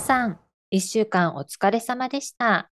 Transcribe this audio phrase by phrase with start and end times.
[0.00, 0.38] 皆さん、
[0.70, 2.70] 一週間お疲れ様でした。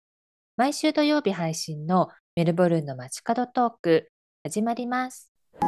[0.58, 4.12] 毎週土曜日配信のメルボルンの街角トーク、
[4.44, 5.31] 始まります。
[5.51, 5.60] こ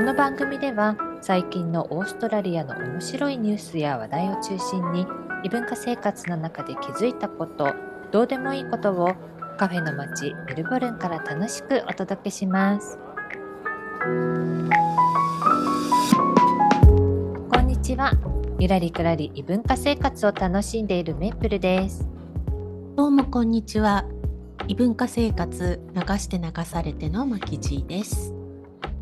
[0.00, 5.06] の番組では最近のオーストラリアの面白いニュースや話題を中心に
[5.44, 7.74] 異文化生活の中で気づいたこと
[8.12, 9.12] どうでもいいことを
[9.58, 12.98] カフェの街メルボルンから楽しくお届けします
[17.52, 18.12] こんにちは
[18.58, 22.06] ゆらりくらり異文化生活を楽しんでいるメップルです
[22.96, 24.06] どうもこんにちは。
[24.68, 28.32] 異文化生活流して流されてのマキジーです。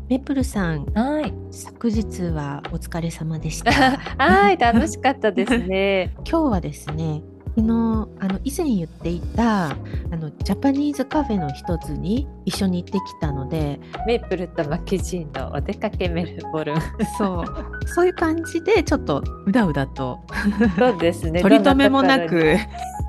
[0.09, 3.71] メプルさん、はい昨日はお疲れ様でした。
[4.21, 7.23] はい楽しかったですね 今日はですね、
[7.55, 7.71] 昨日
[8.19, 9.75] あの以前言っていたあ
[10.11, 16.81] のジャパニーズカフェの一つに一緒に行ってきたので、メープルとマキジーのお出かけメルボルン
[17.17, 17.87] そう。
[17.87, 20.19] そういう感じでちょっとうだうだと
[20.77, 21.39] そうですね。
[21.43, 22.57] 取り留めもなく、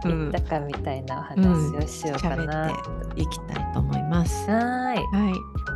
[0.05, 4.49] 行ったかみたいなお話をしようかな、喋っていきたいと思います。
[4.49, 4.97] はーい。
[4.97, 5.35] はい、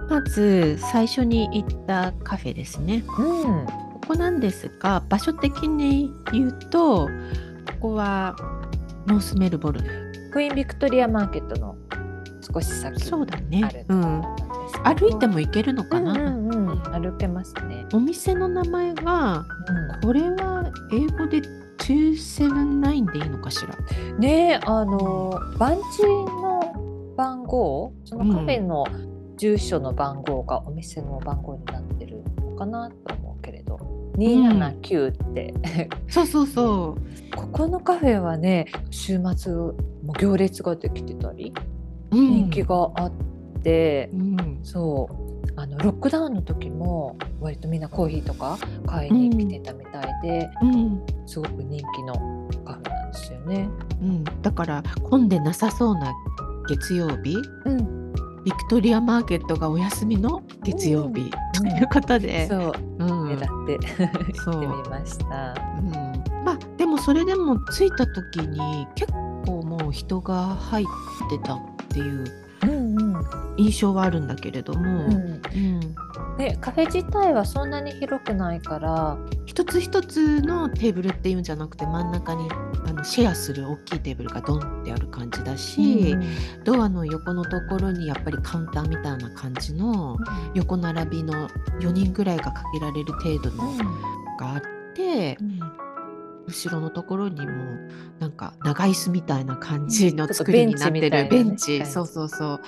[0.09, 3.03] まず最初に行ったカフェですね。
[3.19, 3.67] うん。
[3.67, 7.11] ここなんですが場所的に言うとこ
[7.81, 8.35] こは
[9.07, 10.31] ノースメルボルン。
[10.33, 11.77] クイーンビクトリアマーケットの
[12.53, 13.01] 少し先。
[13.05, 14.23] そうだあねる、うん、
[14.85, 19.45] 歩いても行けるのかな、うんうんうん、歩けますね、お店の名前がう
[20.03, 21.41] これは英語で
[21.79, 23.75] 279でいいのかしら？
[24.15, 28.85] ん、ねえあの番地の番号そのカフェの
[29.37, 33.20] 住所の番号がお店の番号になってるのかなと
[34.21, 35.55] 279って、
[36.09, 36.99] そうそうそ
[37.35, 41.55] ここのカフェはね週末も行列ができてたり
[42.11, 43.13] う、うん、人気があっ
[43.63, 45.31] て、うん、そう。
[45.57, 51.03] あのロックダウンの時も割とみんなコーヒーとか買いに来てたみたいで、うん。
[51.27, 52.15] すごく人気の
[52.65, 53.69] カフェなんですよね。
[54.01, 56.13] うん、だから混んでなさそうな
[56.69, 58.13] 月曜日うん、
[58.45, 61.69] ビクトリアマーケットがお休みの月曜日、うん。
[61.71, 62.73] ということで、そう。
[62.99, 63.79] うん狙って
[64.45, 65.55] そう行っ てみました。
[65.79, 69.13] うん、まあでもそれでも着いた時に結
[69.47, 70.87] 構もう人が入っ
[71.29, 71.59] てたっ
[71.89, 72.25] ていう
[73.57, 75.13] 印象はあるんだけれども、うん。
[75.13, 75.81] うん。
[76.39, 82.49] でカフェ自体はそんなに広くないから、一つ一つのテーブルっていうんじゃなくて真ん中に
[82.87, 86.17] あのシェアする大きいテーブルがドンってある感じだし、
[86.65, 90.17] ドアの横のところにやっぱりカウンターみたいな感じの
[90.55, 91.49] 横並びの
[91.81, 93.77] 4人ぐらいがかけられる程度の
[94.39, 94.63] があっ
[94.95, 95.37] て、
[96.51, 97.53] 後ろのところにも
[98.19, 101.79] なんか長椅子みたいな感じの作りになってるベンチ。
[101.79, 102.61] ねそうそうそう。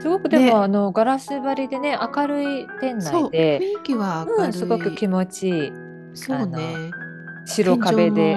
[0.00, 5.72] すごくでも、ねあのガラス張りでね明るい店内で、雰囲気は明るい、うん、すごく気持ちいい
[6.14, 6.90] そうね。
[7.46, 8.36] 白壁で。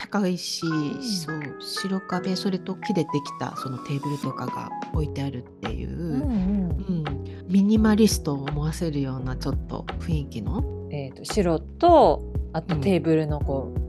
[0.00, 1.02] 高いし、ん。
[1.02, 6.24] そう白壁それと木でできたそのテーブルとかが置いてあるっていう、うんうん。
[6.26, 6.32] う
[7.02, 7.44] ん。
[7.46, 10.64] ミニマリストを思わせるようなちょっと雰囲気の。
[10.92, 12.80] えー、と白とあとうん。
[12.80, 13.79] テーブルのこう、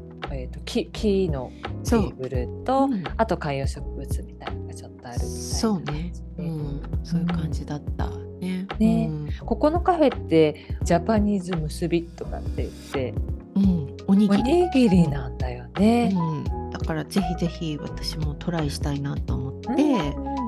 [0.41, 1.51] えー、と木木の
[1.83, 3.03] テーブルと、うん。
[3.17, 8.67] あと観葉植物みたいなのがちょっとあるみたいなそうね、うん、そういう感じだったね。
[8.79, 9.07] ね。
[9.09, 9.29] うん。
[9.45, 13.13] ここのカフェってジャパニーズ結びとかって言って
[13.53, 16.13] うん、おにおぎり、にぎりなんだよね。
[16.15, 19.67] うん、だからぜひぜひ私もトライしたいなと思って、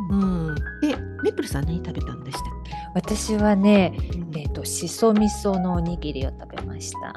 [0.10, 0.50] うん。
[0.50, 0.56] うん。
[0.82, 2.44] でメープルさん何食べたんでしたっ
[2.96, 3.94] 私はね、
[4.32, 7.14] け、えー、としそ味噌のおにぎりを食べました。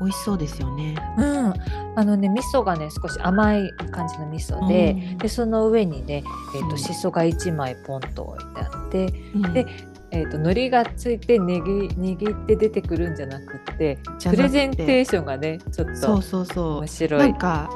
[0.00, 0.94] 美味しそうですよね。
[1.18, 1.54] うん、
[1.94, 5.18] あのね味噌がね少し甘い感じの味噌で,、うん。
[5.18, 6.24] でその上にね、
[6.54, 6.70] えーうん。
[6.70, 9.52] としそが1枚ポンと置いてあって、うん。
[9.52, 9.66] で
[10.12, 16.76] えー、と海苔がついてねぎ握って出てくるんじゃなくってプレゼンテーションがねちょっとそうそうそう。
[16.78, 17.20] 面白い。
[17.20, 17.70] なんか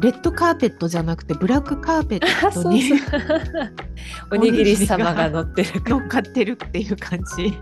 [0.00, 2.72] レッドカーペットじゃなくてブラックカーペッあそうそう。
[4.30, 7.58] ト におにぎり様が乗ってる乗っかってるっていう感じ。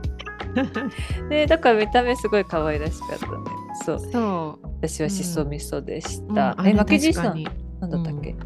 [1.31, 3.99] ねだから見た目すごい可愛らしかったねそう。
[4.13, 4.67] そう。
[4.67, 6.35] 私はしそ味噌でしうん。
[6.35, 7.43] た、あれえ負けじいさん
[7.81, 8.37] なんだったっけ、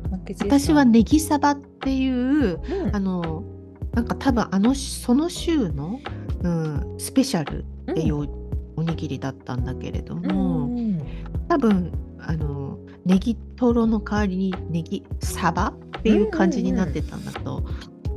[0.44, 2.94] 私はネギサバっていううん。
[2.96, 3.44] あの
[3.92, 6.00] なんか多分あのその週の、
[6.42, 8.28] うん、スペシャルっていう
[8.76, 11.00] おにぎりだったんだけれどうんも、うん。
[11.48, 17.64] 多分あのネギトロの代わりにネギサバっていう感じになってたんだと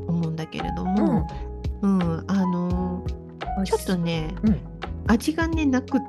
[0.08, 1.28] 思うんだけれども、
[1.82, 2.24] うん。
[2.28, 3.06] あの
[3.66, 4.60] ちょっとね、うん
[5.10, 6.08] 味がねなくって、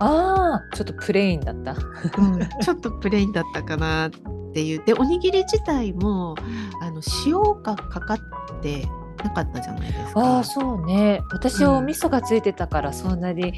[0.00, 1.72] ああちょっとプレインだった。
[1.72, 4.10] うんちょっとプレインだったかなっ
[4.52, 4.82] ていう。
[4.84, 6.34] でおにぎり自体も
[6.80, 8.18] あの塩がかかっ
[8.62, 8.86] て
[9.22, 10.20] なかったじゃないですか。
[10.20, 11.20] ああそうね。
[11.30, 13.52] 私うんお味噌がついてたからそんなに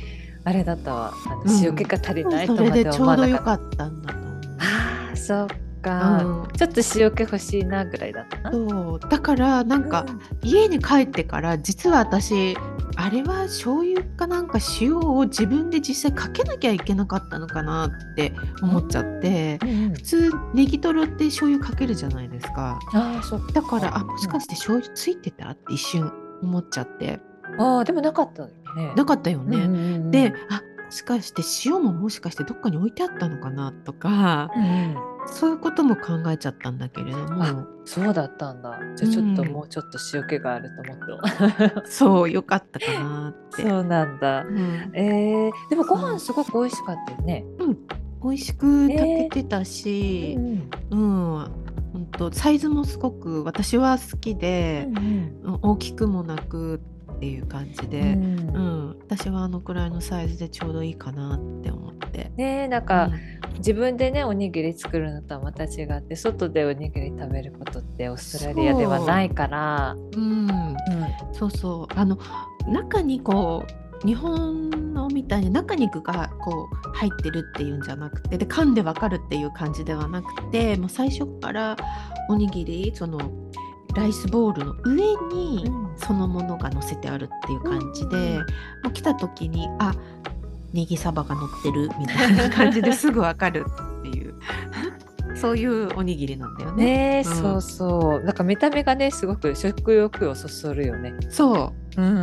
[0.44, 1.12] あれだったわ。
[1.26, 1.64] あのうん。
[1.64, 4.40] 塩気が足りないとそまではれでちょうどよかったんだと思う。
[4.58, 5.46] ああそっ
[5.78, 6.48] か、うん。
[6.56, 8.52] ちょっと塩気欲しいなぐらいだったな。
[8.52, 9.00] そう。
[9.08, 10.06] だからなんか、
[10.42, 12.56] 家に帰ってから実は私
[13.00, 22.78] あれは醤油かなんか塩を自分で実際かけなきゃいけなかったのかなって思っちゃって、うんうん普通ネギトロって醤油かけるじゃないですか。
[22.92, 27.20] ああそだからあもしかして醤油ついてたって一瞬思っちゃって。
[27.58, 28.92] ああでもなかったよね。
[28.96, 29.56] なかったよね。
[29.56, 34.50] うんうんうんであもしかして塩ももしかしてどっかに置いてあったのかなとか
[35.30, 37.66] そういうことも考えちゃったんだけれども。
[37.84, 38.78] そうだったんだ。
[38.96, 41.82] じゃあちょっとうんもうちょっと塩気があると思って。
[41.90, 43.62] そうよかったかなって。
[43.62, 44.44] そうなんだ。
[44.44, 44.90] うん。
[44.94, 47.44] えー、でもご飯すごく美味しかったよね。
[48.22, 51.50] 美味しく炊けてたし、うんうん、
[51.92, 54.96] 本当サイズもすごく私は好きで、うん。
[55.44, 56.80] うん大きくもなく
[57.18, 58.50] っていう感じうで、ん。
[58.54, 62.30] うん私はあのくらいのサイズでちょうどいいかなって思って。
[62.36, 63.10] ねえなんか、
[63.56, 69.96] 自分でねおにぎり作るのとはまた違って外でおにぎり食べることってオーストラリアではないから。
[70.14, 70.20] う。
[70.20, 70.76] ん、うん。
[71.32, 71.98] そうそう。
[71.98, 72.18] あの
[72.68, 73.64] 中にこ
[74.04, 81.76] う日本のみたいに中に具がこう入ってるっていうんじゃなくてで噛んでわかるっていう感じではなくてもう最初から
[82.28, 83.18] おにぎりその
[83.98, 84.94] ライスボールの上
[85.34, 85.88] にうん。
[85.96, 88.36] そのものが乗せてあるっていう感じで、うん。
[88.36, 88.44] も
[88.90, 89.94] う来た時にあ
[90.72, 93.64] ネギサバが乗ってるみたいな感じですぐわかる
[94.00, 94.34] っていう。
[95.34, 96.84] そういうおにぎりなんだよね。
[96.84, 97.36] ねえ、うん。
[97.36, 98.24] そうそう。
[98.24, 101.12] なんか見た目がねすごく食欲をそそるよね。
[101.30, 102.14] そう、うん。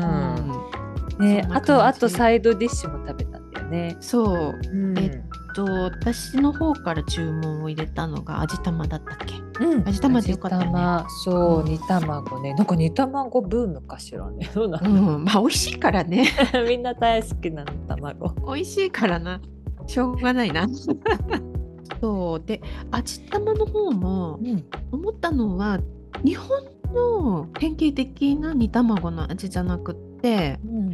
[1.20, 1.54] ねそんな感じ。
[1.54, 3.98] あとあとサイドディッシュも食べたんだよね。
[4.00, 4.60] そう。
[4.72, 4.98] うん。
[4.98, 5.24] え
[5.56, 9.45] と私の方から注文を入れたのが味玉だったっけ？
[9.60, 9.88] うん。
[9.88, 10.68] 味玉でよかったよね。
[10.68, 12.54] 味玉そう、うん煮卵ね。
[12.54, 14.50] なんか煮卵ブームかしらね。
[14.56, 14.88] どうなう。
[14.88, 15.24] の、ん。
[15.24, 16.28] まあ美味しいからね。
[16.68, 18.30] みんな大好きなの卵。
[18.54, 19.40] 美味しいからな。
[19.88, 20.68] しょうがないな。
[22.02, 22.44] そう。
[22.46, 22.62] で
[22.92, 24.64] 味玉の方もうん。
[24.92, 25.80] 思ったのは
[26.24, 26.50] 日本
[26.94, 30.90] の典型的な煮卵の味じゃなくってうん。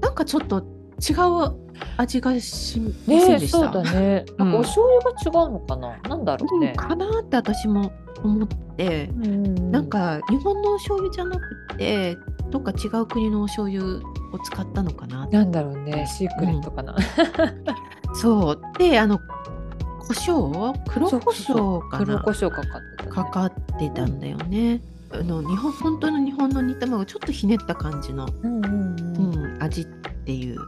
[0.00, 0.62] なんかちょっと
[0.98, 1.52] 違う
[1.98, 3.58] 味がしませんねえでした？
[3.72, 4.24] そうだね。
[4.38, 12.16] なんかお醤油が違うのかな、なんだろううんね、かなって私も思って、うんなんか日本のお醤油じゃなくて
[12.50, 16.06] どっか違う国のお醤油を使ったのかななんだろうね。
[16.06, 16.94] シークレットかな、
[18.14, 18.60] そう。
[18.78, 20.74] であの胡椒？
[20.88, 22.04] 黒胡椒かな？
[22.06, 24.80] 黒胡椒かかってかかってたんだよね。
[25.12, 29.86] あの日本本当の日本の煮卵ちょっとひねった感じの、うん、味
[30.26, 30.58] っていう。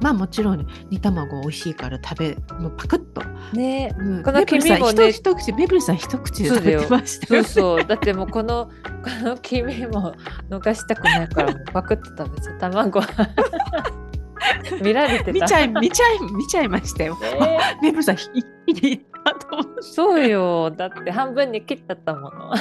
[0.00, 3.20] まあもちろん煮卵美味しいから食べもうパクッと、
[3.52, 3.92] ね。
[3.98, 4.22] うん。
[4.22, 5.08] この黄身もね。
[5.08, 7.42] 一一口メブルさん一口で食べてましたよ。
[7.42, 7.84] そうそう。
[7.84, 8.70] だってもうこの
[9.02, 10.14] この黄身も
[10.48, 13.00] 逃したくないからパクッと食べちゃう卵
[14.82, 15.32] 見られてた。
[15.32, 17.18] 見ちゃい見ちゃい見ちゃいましたよ。
[17.18, 17.58] ね。
[17.82, 22.52] メブルさん一気にいったと思ってそうよだって半分に切っちゃったもの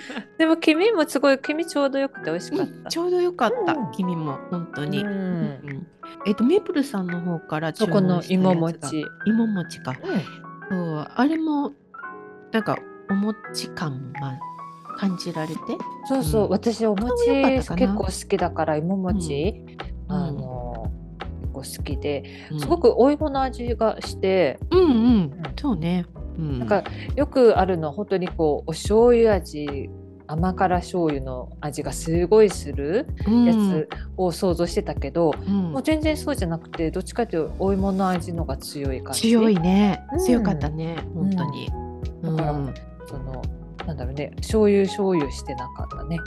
[0.38, 3.92] でも黄身もすごい黄身ちょうどよくて美味しかった、ちょうどよかった、うん。
[3.92, 5.04] 君も本当に。
[5.04, 5.10] うん。
[5.10, 5.86] うん
[6.26, 9.96] えっ、とメープルさんの方から注そこの芋餅、芋餅か。
[10.70, 10.76] うん。
[10.76, 11.72] そうあれも
[12.52, 12.78] なんか
[13.10, 14.38] お餅感もまあ
[14.98, 15.54] 感じられて。
[16.06, 16.50] そうそう、うん。
[16.50, 19.64] 私お餅結構好きだから芋餅、
[20.08, 20.14] うん。
[20.14, 20.90] あの
[21.52, 22.60] 結構好きでうん。
[22.60, 24.88] すごくお芋の味がして、うんうん。
[24.88, 25.32] うん。
[25.58, 26.06] そうね。
[26.38, 26.84] うん、なんか
[27.16, 29.90] よくあるの本当にこうお醤油味
[30.28, 35.72] 甘辛醤油の味がすごいするうんやつを想像してたけど、うん。
[35.72, 39.22] もう全然そうじゃなくてどっちかというとお芋の味のが強い感じ。
[39.22, 40.04] 強いね。
[40.12, 40.18] うん。
[40.20, 41.70] 強かったね、本当に。
[42.22, 42.74] だからうん。
[43.06, 43.42] その
[43.86, 46.18] なんだろうね醤油醤油してなかったね。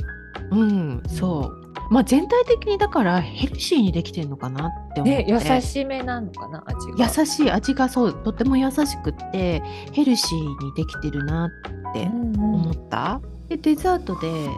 [0.49, 1.70] うん、そう。
[1.91, 5.23] まあ全体的にだからヘルシーにできてるのかなって思って。
[5.23, 7.05] ね優しめなのかな味が。
[7.05, 13.19] 優しい味がそうとても優しくってヘルシーにできてるなってうんうん思った。
[13.49, 14.49] でデザートで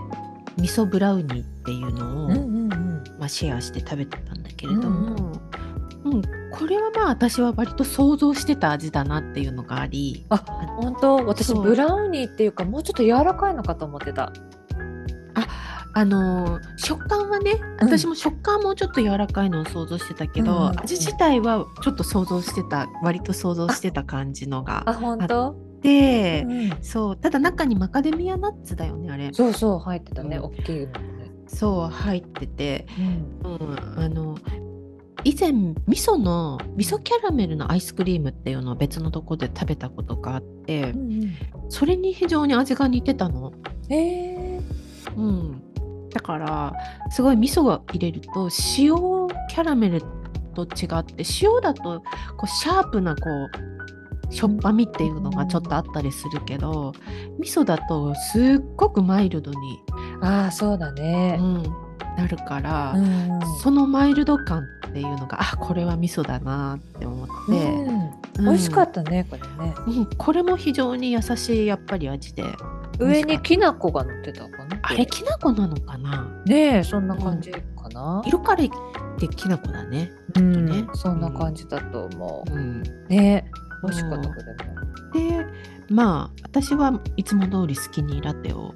[0.58, 5.16] 味噌ブラウニーっていうのを、うんうんうんまあ、シェアして食べてたんだけれども、
[6.06, 6.22] うん
[6.52, 10.38] これはまあ私は割と想像してた味だなっていうのがありあ
[10.78, 11.16] 本当？
[11.26, 14.32] 私ブラウニーっていうかもうちょっと柔らかいのかと思ってた。
[15.94, 17.88] あのー食感はねうん。
[17.88, 29.30] 私も食感もちょっと柔らかいのを想像してたけど、うん味自体はちょっと想像してた割と想像してた感じのがあ本当、で、うんそうただ中にマカデミアナッツだよねあれ。
[29.34, 30.44] そうそう入ってたね、うん。
[30.46, 31.32] 大きいのね。
[31.48, 32.88] そう入ってて、
[33.44, 33.52] うん。
[33.52, 34.38] うん、あの
[35.26, 41.36] 以前味噌の味噌キャラメルのアイスクリームっていうのを別のとこで食べたことがあって、うん
[41.70, 43.54] それに非常に味が似てたの。
[43.90, 45.64] えー、うん、
[46.14, 46.74] だから
[47.10, 48.96] すごい味噌が入れると塩
[49.50, 50.02] キャラメル
[50.54, 52.02] と違って塩だと
[52.38, 53.22] こうシャープなこ
[54.30, 56.94] うしょっぱみっていうのがちょっとあったりするけど
[57.40, 58.44] 味噌だとすっ
[58.76, 59.80] ごくマイルドに、
[60.22, 61.38] ああそうだうね。
[61.38, 61.64] ん、
[62.18, 63.40] なるから、うん。
[63.62, 67.88] そのマイルド感っていうのがあこれは味噌だなって思って、うん。
[67.90, 68.46] うん。
[68.46, 69.76] 美味しかったねこれね。
[69.88, 72.44] うんこれも非常に優しいやっぱり味で
[73.00, 74.80] 上にきな粉が乗ってたかな？
[74.82, 76.30] あれきな粉なのかな？
[76.46, 77.60] ねえそんな感じか
[77.94, 78.22] な？
[78.26, 78.68] 色からっ
[79.18, 80.12] てきな粉だね。
[80.36, 83.08] うんねそんな感じだと思うん、う。
[83.10, 83.46] ね
[83.84, 84.36] 美味しかったこ
[85.14, 85.46] れも。
[85.46, 85.46] で
[85.90, 88.74] まあ私はいつも通りスキニーラテを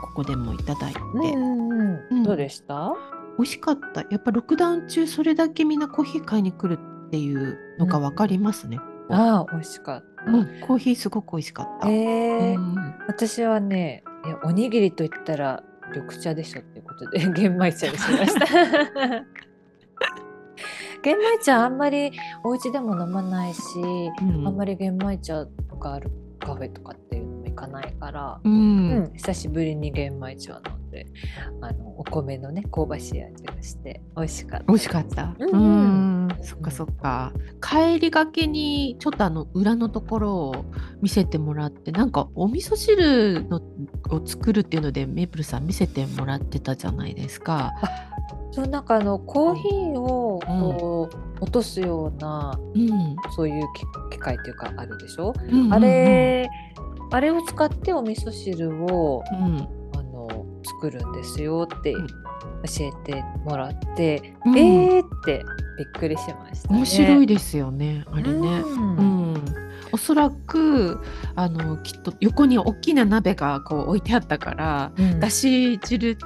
[0.00, 2.22] ここでもいただいて、うんうんううんん。
[2.22, 2.92] どうでした？
[3.36, 8.78] 美味しかったやっぱロックダウン中それだけみんなコーヒー買いに来るっていうのが分かりますね。
[9.10, 10.30] ああ美味しかった。
[10.30, 11.90] うんコーヒーすごく美味しかった。
[11.90, 12.74] ええうん
[13.06, 14.02] 私はね
[14.44, 15.62] おにぎりと言ったら
[15.94, 18.46] 緑茶でしょっていうことで 玄米茶にしました。
[21.02, 23.60] 玄米茶あんまりお家でも飲まないし、
[24.22, 25.44] うんあんまり玄米茶
[25.78, 31.06] があるカフェとかっていうのも行かないから、うんうん久しぶりに玄米茶を飲んで
[31.60, 34.66] あのお米のね香ばしい味がして美味しかった。
[34.66, 35.34] 美味しかった。
[35.38, 37.32] うんうんそっかそっか。
[37.60, 40.64] 帰りがけにちょっとあの裏のところを
[41.00, 43.60] 見せてもらって、なんかお味噌汁の
[44.10, 47.72] を作るっていうのでメープルさん見せてもらってたじゃないですか。
[48.52, 51.10] そうなんかあのコーヒーをこ
[51.40, 53.16] う、落とすようなうん。
[53.34, 53.64] そういう
[54.10, 56.48] 機機械っていうかあるでしょ、うんうんうんあれ
[57.10, 59.68] あれを使ってお味噌汁をうん。
[60.64, 65.44] 作るんですよってうん教えてもらって、うんえーって
[65.78, 66.78] びっくりしましたね。
[66.78, 68.04] 面白いでですよね。
[68.10, 68.32] あれね。
[68.32, 69.02] うんう
[69.36, 69.44] ん。
[69.92, 71.00] おそらく
[71.36, 76.16] あのきっと横に大きな鍋がこう置いてあったから、うんだし汁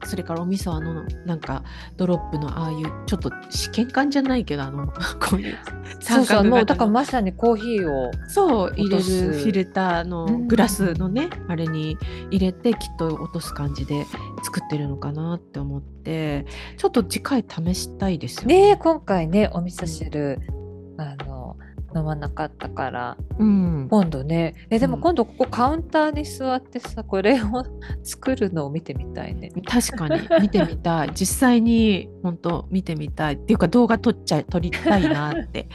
[0.00, 1.62] とそれからお味噌あのなんか
[1.96, 4.86] ドロップのああいうちょっと試験管じゃないけどあの
[5.20, 5.56] こういう
[6.00, 11.96] そうそうもうだからのまさにコーヒーをそう入れるフィルターのうんグラスのね、あれに
[12.30, 14.06] 入れてきっと落とす感じで
[14.42, 16.46] 作ってるのかなって思って
[16.76, 18.76] ちょっと次回試したいですよねね。
[18.76, 20.40] 今回ねお味噌汁
[20.98, 21.31] あの
[21.94, 23.16] 飲まなかったから。
[23.38, 24.54] うん、今度ね。
[24.70, 25.02] えでもうん。
[25.02, 27.64] 今度ここカウンターに座ってさこれを
[28.02, 29.52] 作るのを見てみたいね。
[29.66, 30.20] 確かに。
[30.40, 31.10] 見てみたい。
[31.14, 33.34] 実際に本当見てみたい。
[33.34, 35.68] っていうか動画撮っちゃい撮りたいなって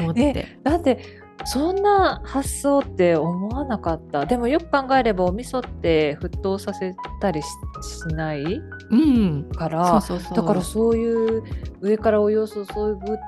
[0.00, 0.58] 思って。
[0.62, 4.26] だってそんな発想って思わなかった。
[4.26, 7.46] でもよく考えればお味噌って沸騰させたりし
[7.80, 8.42] しない？
[8.42, 9.48] うん。
[9.50, 10.36] からそうそうそう。
[10.36, 11.42] だからそういう
[11.80, 12.66] 上からお湯を注ぐっ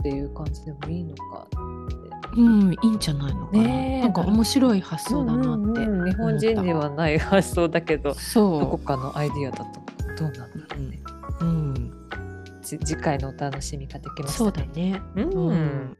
[0.03, 1.47] ていう感じでもいいのか
[2.37, 3.63] うん、いいんじゃないのかな。
[3.63, 4.01] ねえ。
[4.03, 5.49] なんか面白い発想だなって。
[5.49, 9.81] うんうんうん日本人にはない発想だけどどこそかのアイディアだと
[10.19, 11.01] どうなんだろうね、
[11.41, 11.45] う。
[11.45, 11.93] うん、
[12.63, 15.01] じ次回のお楽しみができましたそうだね。
[15.17, 15.49] うん。
[15.49, 15.97] うん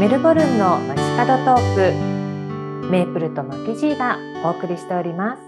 [0.00, 2.90] メルボルンの街角トーク。
[2.90, 4.16] メープルとマキジーが
[4.46, 5.42] お送りしております。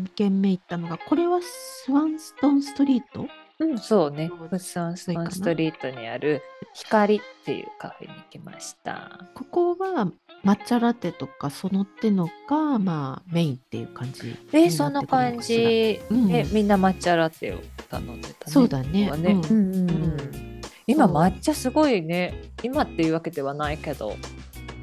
[0.00, 3.28] 2軒目行ったのが、これはスワンストンストリート？
[3.60, 4.26] うん、そうね。
[4.26, 4.48] そう。
[4.48, 6.42] フッサンストンストリートにある
[6.74, 9.20] 光っていうカフェに行きました。
[9.34, 10.10] ここは
[10.44, 14.70] 抹茶ラテとかその手のが、まあ、メインっていう感じになってくるのかしら。
[14.70, 16.26] で、そんな感じ、うん。
[16.26, 18.52] でみんな抹茶ラテを頼んでたね。
[18.52, 19.08] そうだね。
[19.16, 19.40] ね。
[19.48, 20.45] うんうんうん
[20.86, 22.52] 今抹茶すごいね。
[22.62, 24.16] 今っていうわけではないけど、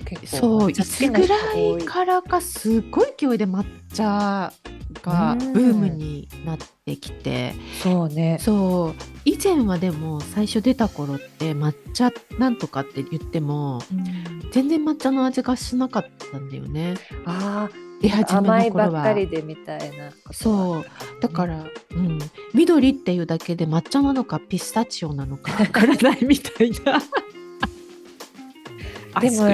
[0.06, 4.52] 結構そう、いつぐら多いからかすごい勢いで抹茶
[5.02, 5.54] がうん。
[5.54, 8.38] ブームになってきて、そうね。
[8.42, 9.02] そう。
[9.26, 14.50] 以前はでも最初出た頃って抹茶なんとかって言ってもうん。
[14.52, 16.96] 全然抹茶の味がしなかったんだよね。
[17.26, 20.86] ああ、出始め甘いの頃はばっかりでみたいなそう。
[21.22, 22.20] だから、うん、
[22.54, 27.02] 緑っていうだけで抹茶なのかピスタチオなのか わからないみたいな。
[29.22, 29.48] でも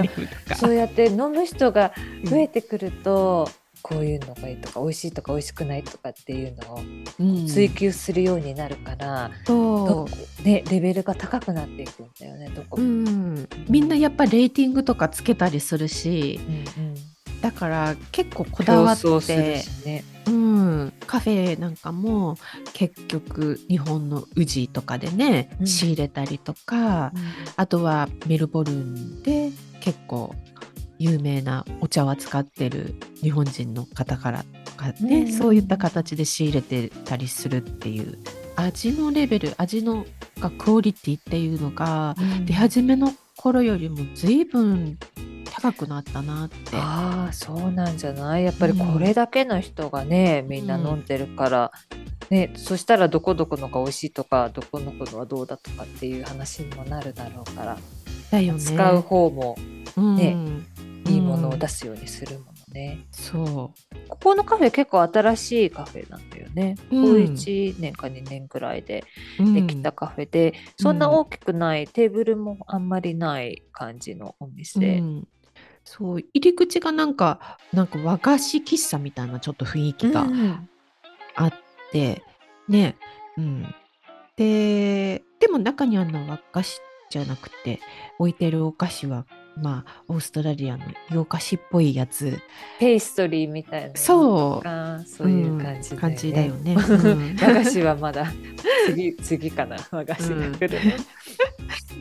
[0.56, 3.50] そうやって飲む人が増えてくると、
[3.82, 6.82] こういうのがいいとか美味しいとか美味しくないとかっていうのを
[7.20, 7.46] うん。
[7.46, 10.10] 追求するようになるから、そどこ
[10.44, 12.82] ね、レベルが高くなっていくんだよねどこう。
[12.82, 16.40] ん、みんなやっぱレーティングとかつけたりするし
[16.78, 17.09] うんうん
[17.42, 20.04] だから結構こ競だわってしね。
[20.28, 22.38] うん、カフェなんかも
[22.74, 25.68] 結局日本の宇治とかでね、うん。
[25.68, 27.12] 仕入れたりとか
[27.56, 30.36] あとはメルボルンで結構
[31.00, 35.34] 有名なお茶を使ってる日本人の方からとかね、うん。
[35.34, 38.20] そういった形で仕入れてたりするっていう
[38.56, 40.06] 味のレベル味の
[40.40, 42.46] がクオリティっていうのがうん。
[42.46, 45.00] 出始めの頃よりも随分
[45.52, 46.56] 高くなったなって。
[46.74, 48.44] ああそうなんじゃない？
[48.44, 51.72] やっぱりこれだけの人がね、みんな飲んでるから、
[52.30, 57.78] ね、そしたらどこどこのが美味しいとかどこのこのはどうだとかっていう話にもなるだろうから、
[58.32, 58.60] だよね。
[58.60, 59.56] 使う方も
[59.98, 60.66] ねうん
[61.08, 61.80] いいものを出す。
[61.80, 63.06] すようにするものね。
[63.12, 63.74] そ
[64.10, 66.76] ここのカフェ結構新しいカフェなんだよね。
[66.92, 69.04] うんこう1年か2年くらいで
[69.40, 69.44] う。
[69.44, 75.02] うんできたカフェで、そんな大きくないテーブルもあんまりない感じのお店。
[75.92, 80.28] そう入り口がなんかなんか和菓子喫茶みたいなちょっと雰囲気が
[81.34, 81.54] あっ
[81.92, 82.22] て、
[82.68, 82.96] ね、
[83.40, 83.64] うん、
[84.36, 86.80] ででも中にあるのは和菓子
[87.10, 87.80] じゃなくて
[88.20, 89.26] 置いてるお菓子は
[89.62, 92.40] まあオーストラリアの洋菓子っぽいやつ
[92.80, 95.82] ペーストリーみたいなのそうがそういう感
[96.16, 96.74] じだよね。
[96.74, 98.32] うん感じだよねうん和菓子はまだ
[98.88, 100.92] 次次かな和菓子が来るの。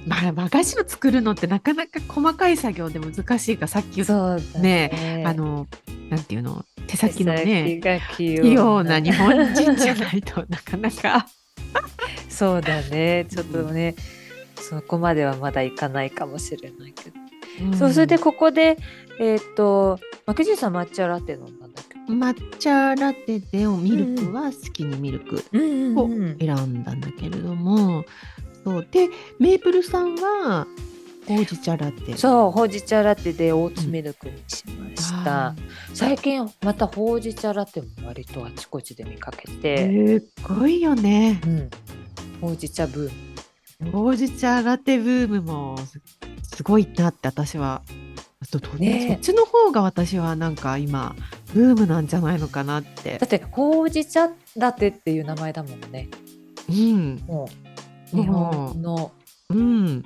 [0.07, 5.25] まあ和菓子を作るのってなかなか細かい作業で難しいからさっき言ったそうだね。
[5.27, 5.67] あの
[6.11, 6.65] なんていうの？
[6.87, 7.81] 手手先のね
[8.17, 11.27] 器器用なに日本人じゃないとなかなか。
[12.29, 13.27] そうだね。
[13.29, 13.95] ちょっとね、
[14.57, 17.17] そこまではまだいかないかもしれないけど。
[17.79, 18.77] そうそれでここで
[19.21, 22.13] えっ、と牧地さん抹茶ラテ飲んだんだっけ？
[22.13, 28.05] 抹茶ラテでおミルクは好きにミルクうんを選んだんだけれども、
[28.65, 30.67] そうでメープルさんは
[31.27, 32.17] ほうじ茶ラテ。
[32.17, 35.55] そうほうじ茶ラテでオーツミルクにしました、あ
[35.93, 40.25] 最近またほうじ茶ラテも割とあちこちで見かけーて、す
[40.55, 41.41] っごいよね。
[41.45, 41.71] うん、
[42.41, 43.11] ほうじ茶ブーム
[43.93, 46.01] ほうじ茶ラテブームもす
[46.57, 47.83] すごいなって私は。
[48.45, 51.15] そっちの方が私はなんか今
[51.53, 53.19] ブームなんじゃないのかなって。
[53.19, 56.09] だってほうじ茶ラテっていう名前だもんね。
[56.69, 57.23] うん。
[57.27, 57.49] も
[58.13, 59.13] う日本の、
[59.51, 60.05] うん。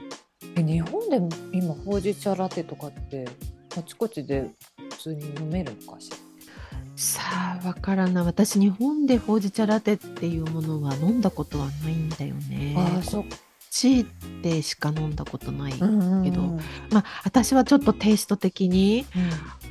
[0.57, 3.29] え日本でも今ほうじ茶ラテとかって
[3.77, 4.51] あちこちで
[4.91, 6.17] 普通に飲めるのかしら？
[6.97, 7.23] さ
[7.63, 8.23] あわからな。
[8.23, 12.75] い私日本でほうじ茶ラテっていうものは飲んだことはないんだよね。
[12.77, 13.25] ああそっ
[13.73, 14.07] こっち
[14.43, 16.43] でしか飲んだことない、けど
[16.91, 19.07] まあ私はちょっとテイスト的に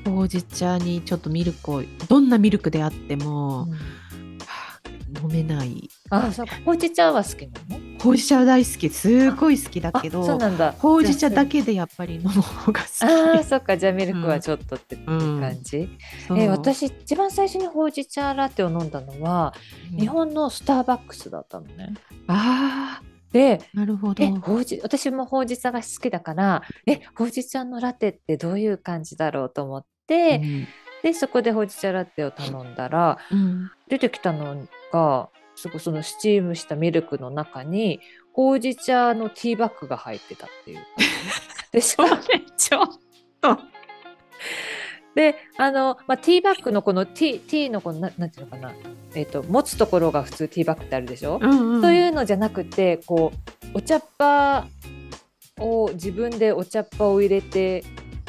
[0.05, 0.15] うん。
[0.15, 3.69] ほうじ茶にちょっとミルクをどんなミルクであっても、うん。
[3.69, 3.77] は
[4.47, 5.87] あ飲めない。
[6.09, 6.55] あそうか。
[6.65, 7.99] ほうじ茶は好きなの？
[7.99, 10.71] ほうじ茶大好きすごい好きだけあどそうなんだ。
[10.79, 13.03] ほうじ茶だけけでやっぱり飲む方が好き。
[13.03, 13.77] ああそっか。
[13.77, 15.87] じゃあミルクはちょっとって感じ、
[16.27, 16.39] そう。
[16.39, 19.53] え私一番最初にほうじ茶ラテを飲んだのは、
[19.93, 19.99] うん。
[19.99, 21.93] 日本のスターバックスだったのね。
[22.25, 22.80] あ
[23.31, 24.23] であなるほど。
[24.23, 30.67] えほうじ私もほうじ茶が好きだからえほうじ茶のラテってどういう感じだろうと思って、うん。
[31.03, 33.71] でそこでほうじ茶ラテを頼んだらうん。
[33.87, 37.99] 出てきたのがすごいそのスチームしたミルクの中に
[38.33, 40.79] ほうじ茶のティーバッグが入ってたっていう
[41.71, 42.87] でしかもそれちょっ
[43.41, 43.57] と
[45.15, 48.73] であの、まあ、ティーバッグのこのティーティーのこのななんていうのかな、
[49.13, 51.81] えっと持つところが普通ティーバッグってあるでしょ、うんうん。
[51.81, 53.33] そういうのじゃなくてこ
[53.73, 54.65] うお茶っ葉
[55.59, 57.83] を自分でお茶っ葉を入れて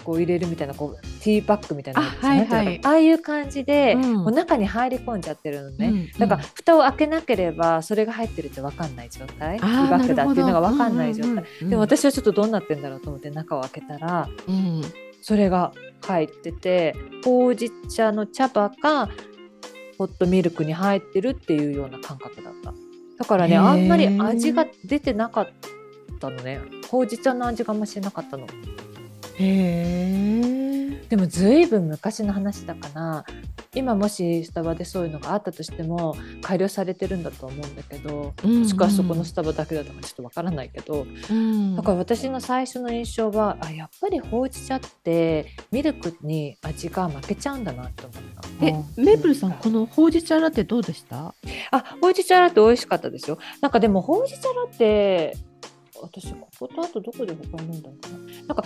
[0.04, 2.80] こう入れるみたいなこうティーバッグみたいなあはいはい。
[2.84, 4.14] ああいう感じで、うん。
[4.14, 9.60] もう中に入り込んじゃってるのね、うんだから蓋を開けなければそれが入ってるって分かんない状態？
[9.60, 14.82] ティーバッグだっていうのが分かんない状態、態でも私はちょっとどうなってんだろうと思って中を開けたらうん。
[15.24, 19.08] それが入っててほうじ茶の茶葉が
[19.98, 22.72] ホットミルクに入ってるっていうような感覚だった。
[23.18, 25.48] だからねあんまり味が出てなかっ
[26.18, 26.60] たのね。
[26.90, 28.46] ほうじ茶の味があんましなかったの。
[28.46, 28.48] へ
[29.38, 30.71] え
[31.08, 33.24] でもずいぶん昔の話だから
[33.74, 41.76] 今もしスタバでそういうのがあったとしても改良されてるんだと思うんだけどもしくはそこのスタバだけだとかちょっとわからないけど、うん。
[41.76, 48.22] だから私の最初の印象はあやっぱりほうじ茶ってミルクに味が負けちゃうんだなって思っ
[48.60, 48.66] た。
[48.66, 51.34] えメープルさんこのほうじ茶ラテどうでした？
[51.70, 53.38] あほうじ茶ラテ美味しかったですよ。
[53.60, 55.36] なんかでもほうじ茶ラテ
[56.00, 58.18] 私こことあとどこで他に飲んだのかな？
[58.48, 58.64] なんか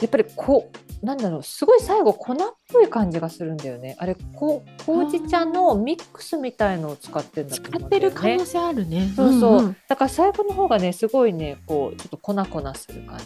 [0.00, 0.70] やっぱりこ
[1.02, 2.36] うなんだろうすごい最後粉っ
[2.72, 3.96] ぽい感じがするんだよね。
[3.98, 8.08] あれこうほうじ茶のミックスみたいのを使ってるんだと使思うんだよね。
[8.08, 9.12] ってる可能性あるね。
[9.14, 9.76] そうそう、んん。
[9.88, 13.18] だから最後の方がねすごいねこうちょっと粉粉する感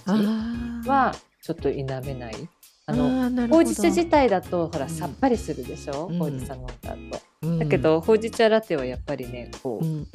[0.82, 2.48] じはちょっと否めない。
[2.84, 4.90] あのほうじ茶自体だとほらうん。
[4.90, 6.18] さっぱりするでしょ、うん。
[6.18, 6.98] ほうじ茶飲んだ後、
[7.42, 7.58] うん。
[7.58, 10.06] だけどほうじ茶ラテはやっぱりねこう、うん。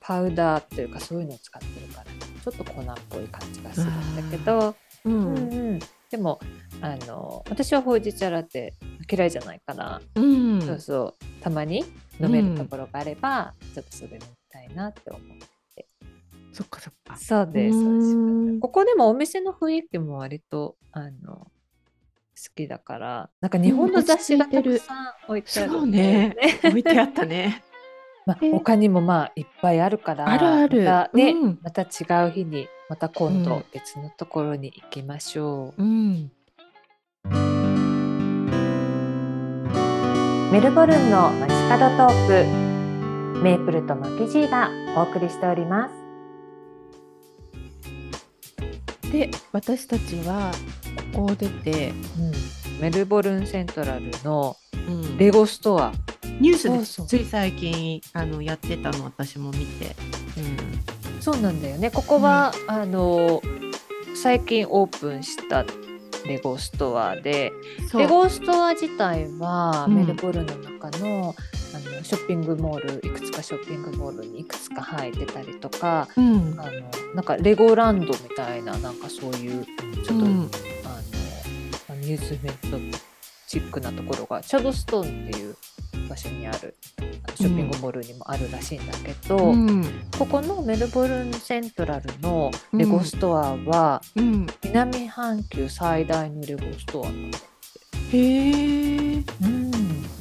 [0.00, 5.78] パウダーというかそういうのを使ってるからちょっと粉っぽい感じがするんだけど、ううんんうん、
[6.10, 6.40] でも
[6.82, 8.74] あの私はほうじ茶ラテ
[9.10, 10.60] 嫌いじゃないから、うん。
[10.62, 11.42] そうそう。
[11.42, 11.84] たまに
[12.20, 15.22] 飲めるところがあれば、ちょっとそれ飲みたいなって思う。
[16.52, 17.16] そっかそっか。
[17.16, 17.78] そうです。
[17.78, 21.50] うここでもお店の雰囲気も割とあの
[22.54, 26.36] きだからなんか日本の雑誌がたくさん置いてあるそうんね。
[26.64, 27.62] 置いてあったね。
[28.26, 30.84] まあえ、他にもまあいっぱいあるからあるある。
[30.84, 31.58] またね、うん。
[31.62, 31.86] また違
[32.28, 35.80] う日にまた今度うん別のところに行きましょう。
[35.80, 36.32] うん。
[40.50, 42.26] メルボルンの街角トー
[43.36, 45.88] クメープルとマキジーがお送りしておりま
[49.02, 49.12] す。
[49.12, 50.50] で私たちは
[51.12, 55.92] ここを出て、うん、メルボルンセントラルのうんレゴストア、
[56.40, 59.94] ニュースでつい最近あのやってたの私も見て。
[61.20, 61.90] そうなんだよね。
[61.90, 63.42] ここは、あの
[64.22, 65.64] 最近オープンした
[66.26, 67.52] レゴストアで
[67.94, 69.96] レゴストア自体はうん。
[69.96, 71.34] メルボルンの中の,、
[71.74, 76.54] あのショッピングモールいくつかショッピングモールにいくつか入ってたりとかうん。
[76.58, 76.70] あの
[77.14, 80.22] なんかレゴランドみたいななんかそういうちょっと、うん。
[80.22, 80.88] あ
[81.88, 82.98] のアミューズメント
[83.46, 85.56] チックなところがチャドストーンっていう
[86.08, 86.74] 場所にある
[87.34, 89.84] ショッピングモールにもあるらしいんだけど、うん。
[90.18, 97.40] ここのメルボルンセントラルのレゴストアは、うん、南半球最大のレゴストアなんだっ
[98.10, 98.16] て。
[98.16, 99.14] へえ。
[99.14, 99.70] うん。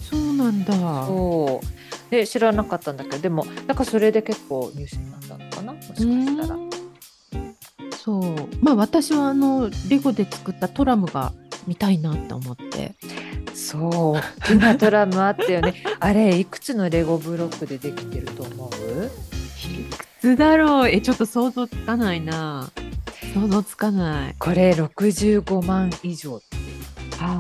[0.02, 0.74] そうなんだ。
[1.06, 2.12] そう。
[2.12, 5.74] で知らなかったんだけどでもなんかそれで結構ニュースになったのかな？
[5.74, 6.56] もしかしたら。
[6.56, 6.70] うん。
[7.96, 8.36] そう。
[8.62, 11.34] まあ私はあのレゴで作ったトラムが
[11.68, 12.96] 見たいなって思って
[13.60, 14.14] そう。
[14.14, 15.76] 大きなトラムあったよね。
[16.00, 19.06] あれいくつのレゴブロックでできてると思う？
[19.06, 20.90] いくつだろう？
[20.90, 22.72] えちょっと想像つかないな。
[23.34, 24.36] 想像つかない。
[24.40, 26.46] これ65万以上って。
[27.22, 27.40] あ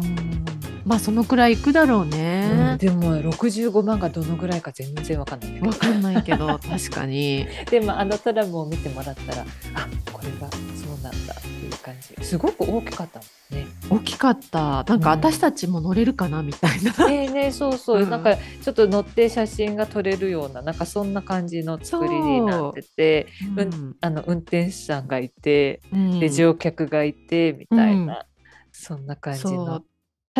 [0.89, 2.09] まあそのくらいいくだろううん。
[2.09, 7.45] ね、でも65万がどのぐらいか全然わかんないわかんないけど 確かに。
[7.69, 12.25] でもあのトラムを見てもらったらあこれがそうなんだっていう感じ。
[12.25, 13.67] すごく大きかったもんね。
[13.87, 14.59] 大きかった。
[14.59, 15.03] なんかうん。
[15.03, 17.07] 私たちも乗れるかなみたいな。
[17.07, 18.09] ねえねえそうそう、うん。
[18.09, 23.63] なんかちょっと乗って写真が撮れるようななんかそんな感じの作りになっててう。
[23.63, 26.19] んあの運転手さんがいてうん。
[26.19, 28.25] で乗客がいてみたいな、うん。
[28.71, 29.75] そんな感じその。
[29.77, 29.85] う。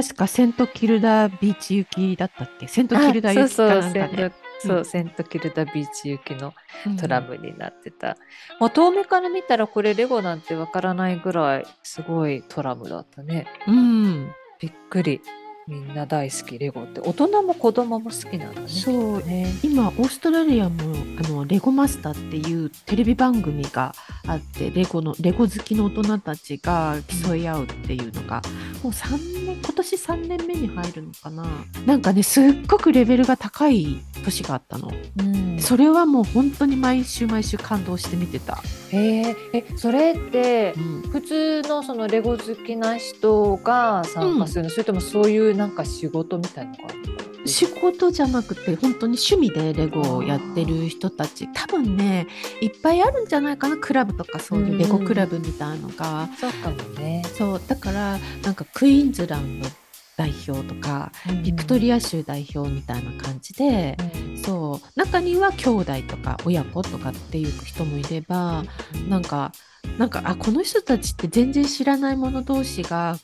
[0.02, 2.68] 確かセントキルダビーチ行きだったっけ？
[2.68, 4.32] セントキルダ行きかなんかね
[4.62, 4.86] そう、うん。
[4.86, 6.54] セントキルダビーチ行きの
[6.86, 6.96] うん。
[6.96, 8.16] トラムになってた、
[8.62, 13.46] もう遠目から見たらこれレゴなんてわからないぐらいすごいトラムだったね。
[13.68, 14.32] うん。
[14.60, 15.20] びっくり。
[15.68, 17.00] みんな大好きレゴって。
[17.00, 18.68] 大人も子供も好きなんだね。
[18.68, 19.20] そう。
[19.20, 19.54] ね。
[19.62, 23.94] 今オーストラリアもあのレゴマスターっていうテレビ番組が
[24.26, 28.42] あってレゴのレゴ好きの大人たちが競い合うっていうのが
[28.82, 31.46] もう3年今年3年目に入るのかな？
[31.86, 34.92] なんかねすっごくレベルが高い年があったの。
[35.18, 35.60] うん。
[35.60, 41.10] それはもう本当に毎週毎週感動して見てた、へええそれってうん。
[41.10, 51.48] 普通のそのレゴ好きな人が参加するの、それともそういうなんか仕事みたいのがあるのかな仕事じゃなくて本当に趣味でレゴをやってる人たち。
[51.54, 52.28] 多分ね
[52.62, 53.78] いっぱいあるんじゃないかな？
[53.78, 57.24] クラブとかそういうレゴクラブみたいのが、そうかもね。
[57.38, 59.70] そうだからなんかクイーンズランド
[60.18, 63.96] 代表とかビクトリア州代表みたいな感じで、
[64.44, 65.00] そう。
[65.00, 68.66] 中には兄弟とか親子とかっていう人もいれば
[69.08, 69.54] なんか
[69.98, 73.18] なんかあこの人たちって全然知らない者同士が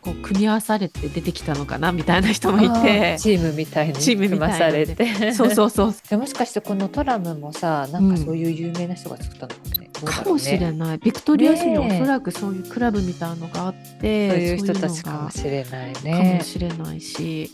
[0.00, 5.32] こう組み合わされて出てきたのかなみたいな人もいあてーチームみたいにチームみ組まされて。
[5.32, 5.94] そうそうそう。
[6.10, 9.54] でもしかしてこのトラムもさなんかそういう有名な人が作ったの？
[9.54, 9.79] かもね。
[10.00, 10.24] どうだろうね。
[10.24, 16.44] かもしれない、ビクトリア州におそらくそういうクラブみたいなのがあってそういう人たちかものしれないがかねも。
[16.44, 17.50] しれないし。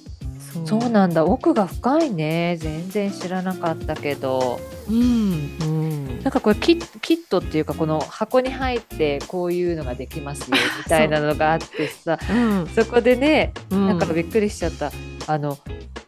[0.64, 1.24] そうなんだ。
[1.24, 2.56] 奥が深いね。
[2.58, 4.58] 全然知らなかったけど。
[4.88, 5.56] うん。
[5.60, 6.22] うん。
[6.22, 12.18] なんかこれキットっていうかこの箱に入ってこういうのができますよ みたいなのがあってさ。
[12.30, 12.34] う。
[12.34, 12.68] ん。
[12.68, 13.86] そこでねうん。
[13.88, 14.92] なんかびっくりしちゃった。
[15.26, 15.58] あの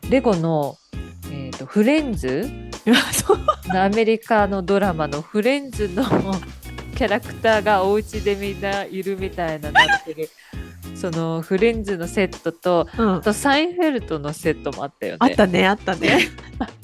[0.09, 1.08] レゴの、えー、
[1.59, 2.49] とフレンズ？
[3.75, 6.05] アメリカのドラマのフレンズの
[6.97, 10.29] キャラクターがお家でみんないるみたいななってる。
[10.95, 13.15] そのフレンズのセットとうん。
[13.17, 15.19] あとサインフェルトのセットもあったよね。
[15.21, 16.29] あったねあったね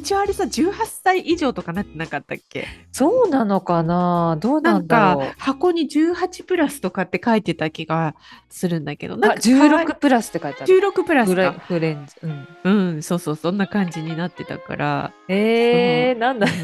[0.00, 2.66] 一応あれさ18歳以上とかなってなかったっけ？
[2.90, 4.36] そうなのかな？
[4.40, 5.32] どうななんんだかろう。
[5.38, 8.14] 箱に18プラスとかって書いてた気が
[8.48, 10.74] するんだけどあなんか16プラスって書いてある。
[10.74, 12.16] 16プラスフレかフレンズ。
[12.22, 16.46] うん、うんそうそうそんな感じになってたからえー、なんだ。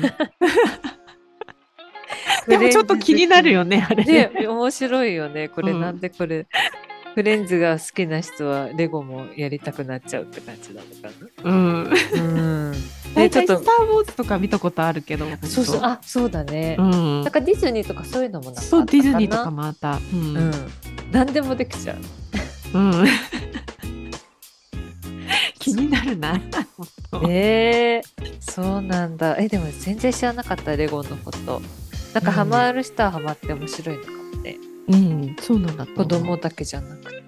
[2.48, 5.48] でもちょっと気になるよねあれねね、面白いよね。
[5.48, 6.46] これうんなんでこれ、
[7.16, 11.10] フレンズが好きな人はレゴもやりたくなっちゃうって感じなのか
[11.44, 11.90] うんな。
[11.90, 12.74] うん。
[13.16, 16.76] 大体スタ、ー・ウォーズとか見たことあるけどそうそう、あ、そうだね。
[16.78, 20.52] うんなんかディズニーとかそういうのもなんかあったかなそうディズニーとかもあったうんうん。
[21.10, 22.78] 何でもできちゃう。
[22.78, 23.06] うん。
[25.58, 26.40] 気になるな。
[26.76, 26.86] 本
[27.22, 29.36] 当えー、そうなんだ。
[29.38, 31.62] え、でも全然知らなかった、レゴのこと。
[32.14, 34.56] なんかハマる人はハマって面白いのかもね。
[34.88, 37.25] うん、そうなんだ子う供だけじゃなくって。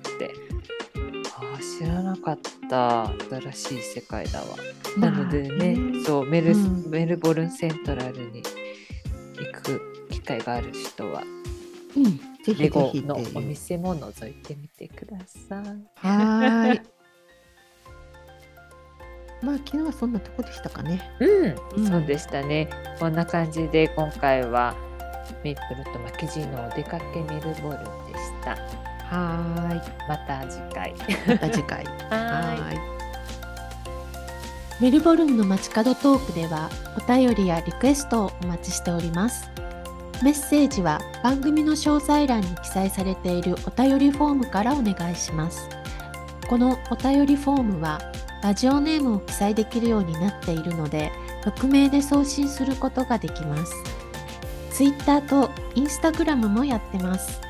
[1.79, 2.38] 知らなかっ
[2.69, 3.07] た。
[3.53, 4.47] 新しい世界だわ。
[4.97, 8.43] なのでね、まあそうメルス、うんメルボルンセントラルに
[9.37, 11.23] 行く機会がある人は、
[11.97, 12.11] うん、ぜ
[12.47, 15.67] ひぜレゴひのお店も覗いてみてください。
[16.05, 16.81] はーい。
[19.41, 21.01] まあ昨日はそんなとこでしたかね。
[21.21, 22.69] うん、うんそうでしたね。
[22.99, 24.75] こんな感じで今回は
[25.45, 28.88] メイプルとマキジーのお出かけメルボルンでした。
[29.11, 30.94] はまた次回。
[31.27, 31.85] また次回。
[32.11, 32.88] はい。
[34.83, 39.51] メルボルンの街角トークではお便りやリクエストをお待ちしております。
[40.23, 45.68] メッセージは番組の詳細欄に記載されているお便りフォームからお願いします。
[46.49, 48.01] このお便りフォームは
[48.42, 51.11] ラジオネームを記載できるようになっているので
[51.42, 53.73] 匿名で送信することができます。
[54.71, 57.47] Twitter と Instagram もやってます。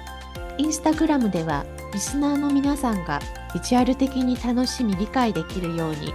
[0.58, 3.20] インスタグラムではリスナーの皆さんが
[3.54, 6.12] ビジュアル的に楽しみ理解できるように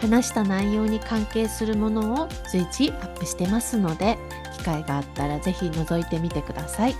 [0.00, 4.18] 話した内容に関係するものを随時アップしてますので
[4.58, 6.94] 機会があったらぜひ覗いてみてください。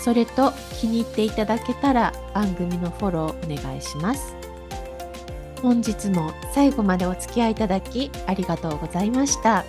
[0.00, 4.34] それと気に入っていただけたら番組のフォローお願いします。
[5.60, 9.64] 本日も最後までお付き合いいただきありがとうございました。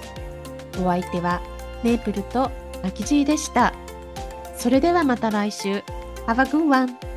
[0.79, 1.41] お相手は
[1.83, 2.51] メープルと
[2.83, 3.73] マキジーでした。
[4.55, 5.83] それではまた来週。
[6.27, 7.08] Have a good one!